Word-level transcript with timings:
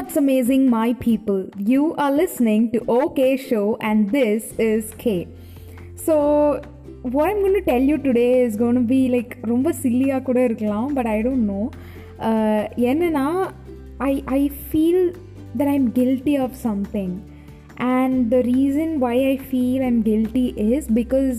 what's 0.00 0.16
amazing, 0.16 0.62
my 0.70 0.94
people? 0.94 1.40
You 1.70 1.94
are 1.94 2.10
listening 2.10 2.62
to 2.72 2.78
OK 2.88 3.36
Show, 3.38 3.76
and 3.82 4.10
this 4.10 4.44
is 4.58 4.94
K. 4.94 5.28
So, 5.94 6.62
what 7.04 7.28
I'm 7.28 7.40
going 7.40 7.52
to 7.52 7.60
tell 7.60 7.82
you 7.82 7.98
today 7.98 8.40
is 8.40 8.56
going 8.56 8.76
to 8.76 8.86
be 8.92 9.00
like 9.14 9.32
ரொம்ப 9.50 9.72
சில்லியாக 9.82 10.22
கூட 10.28 10.38
இருக்கலாம் 10.48 10.88
but 10.96 11.08
I 11.14 11.16
don't 11.26 11.46
know 11.52 11.62
என்னன்னா 12.90 13.26
I 14.10 14.12
I 14.38 14.40
feel 14.68 15.04
that 15.58 15.72
I'm 15.74 15.88
guilty 15.98 16.36
of 16.44 16.56
something 16.66 17.14
and 17.96 18.16
the 18.34 18.40
reason 18.52 18.94
why 19.06 19.16
I 19.32 19.36
feel 19.50 19.84
I'm 19.90 20.00
guilty 20.10 20.46
is 20.68 20.88
because 21.00 21.36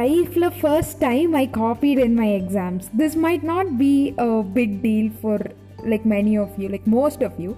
லைஃப்பில் 0.00 0.48
first 0.62 0.98
time 1.08 1.38
I 1.42 1.44
copied 1.60 2.02
in 2.08 2.18
my 2.22 2.30
exams 2.40 2.88
this 3.02 3.18
might 3.26 3.46
not 3.52 3.72
be 3.84 3.92
a 4.26 4.28
big 4.58 4.76
deal 4.88 5.12
for 5.20 5.46
like 5.92 6.06
many 6.14 6.34
of 6.38 6.54
you 6.58 6.68
like 6.68 6.88
most 6.92 7.24
of 7.24 7.38
you 7.40 7.52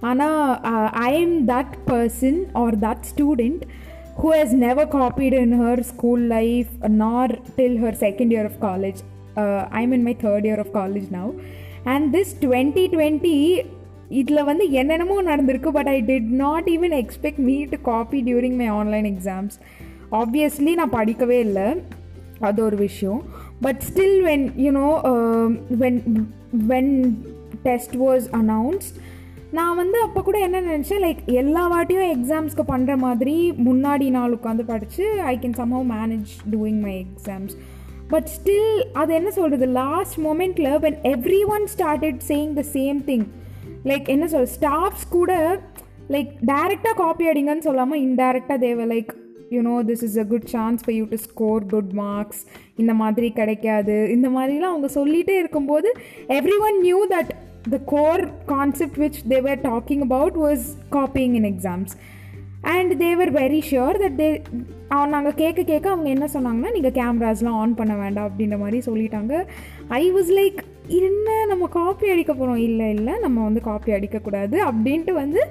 ஆனால் 0.00 0.38
I 1.04 1.10
am 1.20 1.36
that 1.46 1.74
person 1.86 2.40
or 2.62 2.76
that 2.78 3.04
student 3.12 3.62
who 4.16 4.30
has 4.34 4.54
never 4.66 4.88
copied 4.88 5.38
in 5.46 5.56
her 5.60 5.82
school 5.92 6.24
life 6.28 6.72
nor 7.04 7.34
till 7.56 7.78
her 7.84 7.98
second 8.02 8.34
year 8.34 8.48
of 8.50 8.58
college 8.64 9.00
I 9.72 9.82
am 9.82 9.92
in 9.92 10.04
my 10.04 10.16
third 10.24 10.46
year 10.46 10.62
of 10.64 10.74
college 10.74 11.08
now 11.10 11.30
and 11.84 12.06
this 12.16 12.34
twenty 12.40 12.84
twenty 12.92 13.36
இதில் 14.10 14.46
வந்து 14.46 14.64
என்னென்னமோ 14.72 15.16
நடந்திருக்கு 15.22 15.70
but 15.70 15.88
I 15.88 15.98
did 16.02 16.30
not 16.40 16.68
even 16.68 16.94
expect 16.94 17.42
me 17.48 17.56
to 17.64 17.78
copy 17.82 18.18
during 18.22 18.56
my 18.56 18.68
online 18.74 19.08
exams 19.12 19.56
obviously 20.12 20.74
நான் 20.74 20.96
படிக்கவே 20.96 21.38
இல்லை 21.38 21.66
அது 22.40 22.60
ஒரு 22.64 22.76
விஷயம் 22.76 23.20
but 23.60 23.80
still 23.80 24.18
when 24.22 24.44
you know 24.56 24.88
when 25.78 26.00
when 26.66 26.92
test 27.64 27.96
was 27.96 28.26
announced 28.32 28.96
நான் 29.50 29.76
வந்து 29.76 30.00
அப்போ 30.00 30.22
கூட 30.22 30.38
என்ன 30.38 30.60
நினச்சேன் 30.60 31.02
லைக் 31.02 31.20
எல்லா 31.32 31.62
வாட்டியும் 31.72 32.10
எக்ஸாம்ஸ்க்கு 32.14 32.64
பண்ணுற 32.68 32.96
மாதிரி 32.96 33.34
முன்னாடி 33.66 34.10
நாள் 34.10 34.34
உட்காந்து 34.34 34.64
படித்து 34.64 35.04
I 35.22 35.38
can 35.38 35.56
somehow 35.58 35.86
manage 35.90 36.30
doing 36.50 36.80
my 36.80 37.06
exams 37.06 37.54
but 38.08 38.28
still 38.36 38.70
அது 38.92 39.14
என்ன 39.14 39.30
சொல்கிறது 39.30 39.66
last 39.72 40.20
மூமெண்ட்டில் 40.20 40.78
when 40.78 40.98
everyone 41.46 41.66
started 41.66 42.20
saying 42.28 42.52
the 42.52 42.64
same 42.72 43.00
thing 43.04 43.26
like 43.84 44.08
என்ன 44.08 44.26
சொல் 44.26 44.50
ஸ்டாஃப்ஸ் 44.56 45.08
கூட 45.08 45.32
லைக் 46.08 46.32
டேரெக்டாக 46.46 46.94
காப்பி 46.96 47.26
அடிங்கன்னு 47.28 47.58
சொல்லாமல் 47.58 48.00
இன்டைரக்டாக 48.00 48.58
தேவை 48.58 48.86
like 48.86 49.12
you know 49.50 49.76
this 49.86 50.04
is 50.04 50.18
a 50.18 50.24
good 50.24 50.46
chance 50.46 50.82
for 50.84 50.96
you 50.96 51.04
to 51.04 51.16
score 51.16 51.66
good 51.66 51.92
marks 51.92 52.42
இந்த 52.76 52.94
மாதிரி 52.94 53.30
கிடைக்காது. 53.30 53.96
இந்த 54.10 54.28
மாதிரிலாம் 54.28 54.72
அவங்க 54.74 54.88
சொல்லிகிட்டே 54.94 55.36
இருக்கும்போது 55.38 55.88
everyone 56.60 56.80
knew 56.80 57.06
that 57.06 57.32
the 57.72 57.78
core 57.92 58.24
concept 58.46 58.96
which 59.02 59.18
they 59.30 59.40
were 59.40 59.60
talking 59.70 60.02
about 60.02 60.34
was 60.36 60.76
copying 60.98 61.34
in 61.40 61.46
exams. 61.54 61.92
And 62.72 62.92
they were 63.00 63.30
very 63.32 63.58
sure 63.70 63.96
that 64.02 64.14
they 64.20 64.28
நாங்கள் 65.14 65.34
கேட்க 65.40 65.60
கேட்க 65.70 65.86
அவங்க 65.92 66.08
என்ன 66.12 66.26
சொன்னாங்கன்னா 66.34 66.70
நீங்கள் 66.76 66.94
கேமராஸ்லாம் 66.98 67.58
ஆன் 67.62 67.74
பண்ண 67.80 67.94
வேண்டாம் 68.02 68.28
அப்படின்ற 68.28 68.56
மாதிரி 68.62 68.78
சொல்லிட்டாங்க. 68.86 69.32
ஐ 69.98 70.02
வாஸ் 70.14 70.30
லைக் 70.38 70.60
என்ன 70.98 71.36
நம்ம 71.50 71.68
காப்பி 71.76 72.06
அடிக்க 72.12 72.32
போகிறோம் 72.32 72.62
இல்லை 72.68 72.88
இல்லை 72.96 73.14
நம்ம 73.24 73.44
வந்து 73.48 73.60
காப்பி 73.68 73.92
அடிக்கக்கூடாது 73.98 74.56
அப்படின்ட்டு 74.70 75.12
வந்து 75.20 75.42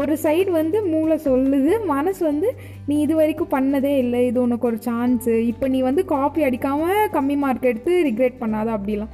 ஒரு 0.00 0.16
சைடு 0.24 0.50
வந்து 0.58 0.80
மூளை 0.92 1.18
சொல்லுது. 1.28 1.72
மனசு 1.94 2.22
வந்து 2.30 2.50
நீ 2.90 2.96
இது 3.06 3.16
வரைக்கும் 3.20 3.54
பண்ணதே 3.56 3.94
இல்லை 4.04 4.26
இது 4.30 4.40
உனக்கு 4.46 4.70
ஒரு 4.72 4.80
சான்ஸு 4.88 5.34
இப்போ 5.52 5.68
நீ 5.74 5.80
வந்து 5.90 6.04
காப்பி 6.16 6.42
அடிக்காமல் 6.50 7.10
கம்மி 7.16 7.38
மார்க் 7.46 7.70
எடுத்து 7.72 7.94
ரிக்ரெட் 8.10 8.42
பண்ணாத 8.44 8.70
அப்படிலாம். 8.78 9.12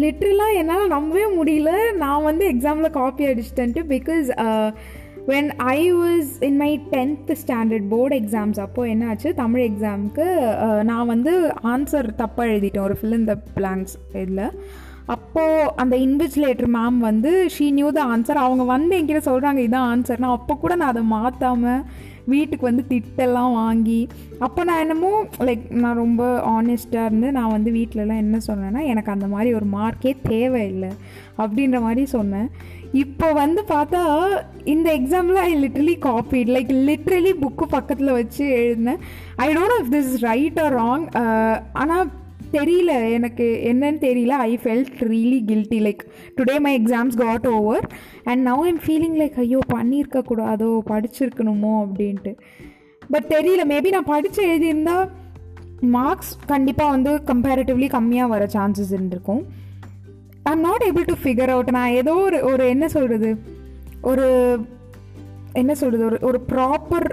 லிட்ரலாக 0.00 0.58
என்னால் 0.60 0.92
நம்பவே 0.96 1.24
முடியல. 1.38 1.70
நான் 1.92 2.22
வந்து 2.22 2.44
எக்ஸாமில் 2.52 2.90
copy 2.90 3.26
அடிச்சிட்டேன்ட்டு 3.26 3.82
because 3.94 4.28
when 5.26 5.50
I 5.56 5.94
was 5.94 6.30
in 6.40 6.56
my 6.56 6.70
tenth 6.90 7.32
standard 7.42 7.88
board 7.88 8.20
exams 8.20 8.60
அப்போது 8.60 8.92
என்னாச்சு? 8.92 9.34
தமிழ் 9.34 9.64
எக்ஸாமுக்கு 9.70 10.26
uh, 10.66 10.82
நான் 10.82 11.06
வந்து 11.06 11.32
ஆன்சர் 11.64 12.08
தப்பாக 12.22 12.52
எழுதிட்டேன். 12.54 12.86
ஒரு 12.88 12.96
ஃபில் 13.00 13.18
இந்த 13.18 13.36
பிளாங்க்ஸ் 13.56 13.94
இதில். 14.12 14.48
அப்போது 15.06 15.72
அந்த 15.76 15.96
இன்விஜிலேட்டர் 15.96 16.70
மேம் 16.78 16.98
வந்து 16.98 17.50
ஷீ 17.58 17.70
நியூ 17.70 17.90
த 17.90 18.02
ஆன்சர் 18.04 18.44
அவங்க 18.44 18.64
வந்து 18.64 18.96
என்கிட்ட 18.98 19.22
சொல்கிறாங்க 19.30 19.60
இதான் 19.66 19.90
ஆன்சர் 19.92 20.18
நான் 20.18 20.38
அப்போ 20.38 20.54
கூட 20.54 20.74
நான் 20.74 20.88
அதை 20.88 21.02
மாற்றாமல் 21.02 21.84
வீட்டுக்கு 22.32 22.64
வந்து 22.68 22.84
திட்டெல்லாம் 22.90 23.52
வாங்கி 23.52 24.08
அப்போ 24.38 24.64
நான் 24.64 24.78
என்னமோ 24.78 25.24
லைக் 25.38 25.64
நான் 25.70 25.94
ரொம்ப 25.94 26.22
ஆனஸ்ட்டாக 26.56 27.04
இருந்து 27.04 27.32
நான் 27.32 27.50
வந்து 27.50 27.70
வீட்டிலலாம் 27.70 28.22
என்ன 28.24 28.38
சொன்னேன்னா 28.46 28.82
எனக்கு 28.82 29.10
அந்த 29.10 29.26
மாதிரி 29.26 29.54
ஒரு 29.54 29.66
மார்க்கே 29.78 30.16
தேவையில்லை 30.28 30.92
அப்படின்ற 31.38 31.80
மாதிரி 31.80 32.06
சொன்னேன். 32.06 32.48
இப்போ 32.92 33.32
வந்து 33.32 33.62
பார்த்தா 33.68 34.00
இந்த 34.64 34.88
எக்ஸாமில் 34.98 35.34
I 35.34 35.52
literally 35.64 35.94
copied 36.08 36.50
like 36.56 36.72
literally 36.88 37.32
book 37.44 37.66
பக்கத்தில் 37.76 38.12
வச்சு 38.12 38.44
எழுதினேன். 38.48 39.00
I 39.36 39.54
don't 39.56 39.78
if 39.80 39.92
this 39.96 40.14
right 40.22 40.60
or 40.60 40.74
wrong 40.74 41.06
ஆனால் 41.72 42.10
தெரியல 42.58 43.12
எனக்கு 43.12 43.46
என்னன்னு 43.70 44.00
தெரியல. 44.06 44.28
I 44.28 44.58
felt 44.62 45.00
really 45.12 45.40
guilty 45.50 45.78
like 45.86 46.02
today 46.36 46.60
my 46.60 46.82
exams 46.82 47.16
got 47.16 47.46
over 47.46 47.86
and 48.24 48.46
now 48.46 48.62
I'm 48.70 48.80
feeling 48.86 49.18
like 49.22 49.38
ஐயோ 49.44 49.58
பண்ணியிருக்கக்கூடாதோ 49.74 50.70
படிச்சிருக்கணுமோ 50.90 51.72
அப்படின்ட்டு. 51.84 52.34
பட் 53.10 53.24
தெரியல 53.28 53.64
மேபி 53.68 53.88
நான் 53.88 54.04
படித்து 54.04 54.42
எழுதியிருந்தால் 54.44 55.10
மார்க்ஸ் 55.80 56.38
கண்டிப்பாக 56.46 56.90
வந்து 56.90 57.10
கம்பேரிட்டிவ்லி 57.26 57.88
கம்மியாக 57.96 58.28
வர 58.28 58.48
சான்சஸ் 58.52 58.92
இருந்திருக்கும். 58.92 59.42
I 60.42 60.52
am 60.52 60.60
not 60.60 60.84
able 60.86 61.04
to 61.04 61.14
figure 61.24 61.50
out 61.50 61.70
நான் 61.70 61.90
ஏதோ 61.90 62.14
ஒரு 62.14 62.44
ஒரு 62.44 62.68
என்ன 62.68 62.88
சொல்கிறது 62.88 63.30
ஒரு 64.02 64.28
என்ன 65.52 65.74
சொல்கிறது 65.74 66.04
ஒரு 66.10 66.18
ஒரு 66.20 66.38
ப்ராப்பர் 66.48 67.08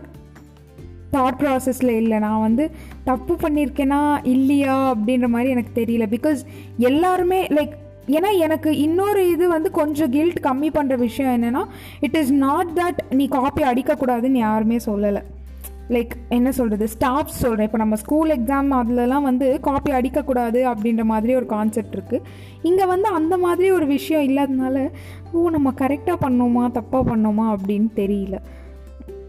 தாட் 1.13 1.39
ப்ராசஸில் 1.39 1.95
இல்லை. 2.01 2.19
நான் 2.19 2.39
வந்து 2.39 2.71
தப்பு 3.03 3.35
பண்ணியிருக்கேனா 3.35 4.19
இல்லையா 4.23 4.95
அப்படின்ற 4.95 5.27
மாதிரி 5.27 5.49
எனக்கு 5.49 5.81
தெரியல. 5.81 6.07
பிகாஸ் 6.15 6.37
எல்லாருமே 6.77 7.47
லைக் 7.47 7.71
ஏன்னா 8.07 8.37
எனக்கு 8.37 8.77
இன்னொரு 8.77 9.29
இது 9.29 9.47
வந்து 9.47 9.71
கொஞ்சம் 9.71 10.11
கில்ட் 10.11 10.39
கம்மி 10.39 10.69
பண்ணுற 10.73 10.95
விஷயம் 10.97 11.43
என்னென்னா 11.43 11.65
இட் 11.99 12.15
இஸ் 12.15 12.31
நாட் 12.33 12.67
தட் 12.75 13.13
நீ 13.13 13.27
காப்பி 13.27 13.63
அடிக்கக்கூடாதுன்னு 13.63 14.39
யாருமே 14.47 14.77
சொல்லலை. 14.85 15.21
லைக் 15.89 16.09
என்ன 16.29 16.51
சொல்கிறது 16.51 16.87
ஸ்டாஃப்ஸ் 16.99 17.39
சொல்கிறேன் 17.43 17.65
இப்போ 17.65 17.77
நம்ம 17.77 17.95
ஸ்கூல் 17.95 18.29
எக்ஸாம் 18.29 18.67
அதிலலாம் 18.71 19.21
வந்து 19.21 19.59
காப்பி 19.59 19.91
அடிக்கக்கூடாது 19.91 20.59
அப்படின்ற 20.71 21.03
மாதிரி 21.03 21.35
ஒரு 21.35 21.45
கான்செப்ட் 21.45 21.95
இருக்குது 21.95 22.21
இங்கே 22.61 22.85
வந்து 22.85 23.09
அந்த 23.09 23.37
மாதிரி 23.37 23.71
ஒரு 23.71 23.85
விஷயம் 23.85 24.25
இல்லாததுனால 24.27 24.89
ஓ 25.31 25.49
நம்ம 25.49 25.71
கரெக்டாக 25.77 26.17
பண்ணோமா? 26.21 26.63
தப்பாக 26.71 27.01
பண்ணோமா? 27.05 27.55
அப்படின்னு 27.55 27.87
தெரியல. 27.95 28.37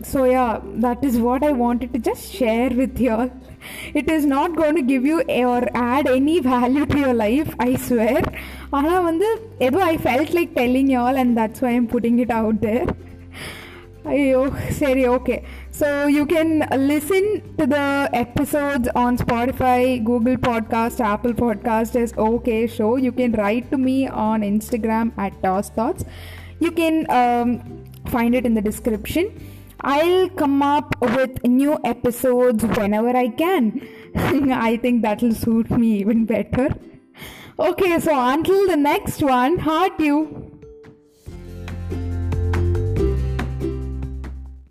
so 0.03 0.23
yeah 0.25 0.59
that 0.85 1.03
is 1.03 1.15
what 1.17 1.43
i 1.43 1.51
wanted 1.51 1.89
to 1.93 1.99
just 1.99 2.31
share 2.31 2.69
with 2.81 2.99
you 2.99 3.11
all 3.11 3.31
it 3.93 4.07
is 4.09 4.25
not 4.25 4.55
going 4.55 4.75
to 4.75 4.83
give 4.83 5.05
you 5.05 5.17
or 5.45 5.61
add 5.73 6.07
any 6.07 6.39
value 6.39 6.85
to 6.85 6.97
your 6.99 7.15
life 7.25 7.49
i 7.59 7.73
swear 7.87 8.21
ஆனால் 8.77 9.03
வந்து 9.07 9.27
ஏதோ 9.65 9.79
I 9.91 9.95
felt 10.03 10.31
like 10.37 10.51
telling 10.59 10.89
you 10.93 10.97
all 11.03 11.19
and 11.21 11.33
that's 11.39 11.61
why 11.65 11.71
am 11.79 11.89
putting 11.93 12.17
it 12.23 12.33
out 12.39 12.59
there 12.65 12.89
ஐயோ 14.13 14.41
சரி 14.79 15.03
okay 15.13 15.35
so 15.79 15.87
you 16.15 16.23
can 16.33 16.51
listen 16.89 17.29
to 17.59 17.65
the 17.75 17.79
episodes 18.23 18.89
on 19.03 19.17
Spotify 19.23 19.77
Google 20.09 20.37
podcast 20.49 21.03
Apple 21.13 21.35
podcast 21.43 21.97
is 22.03 22.15
okay 22.29 22.57
so 22.77 22.89
you 23.05 23.11
can 23.21 23.37
write 23.45 23.69
to 23.73 23.79
me 23.89 23.97
on 24.27 24.45
Instagram 24.51 25.11
at 25.25 25.39
Das 25.47 25.71
thoughts 25.79 26.05
you 26.65 26.71
can 26.81 26.99
find 28.15 28.33
it 28.35 28.45
in 28.45 28.53
the 28.53 28.61
description 28.61 29.25
I'll 29.82 30.28
come 30.30 30.62
up 30.62 30.94
with 31.00 31.42
new 31.44 31.78
episodes 31.84 32.64
whenever 32.64 33.16
I 33.16 33.28
can. 33.28 33.86
I 34.14 34.76
think 34.76 35.02
that'll 35.02 35.34
suit 35.34 35.70
me 35.70 35.98
even 36.00 36.26
better. 36.26 36.68
Okay, 37.58 37.98
so 38.00 38.12
until 38.14 38.66
the 38.66 38.76
next 38.76 39.22
one, 39.22 39.58
heart 39.58 39.98
you. 39.98 40.49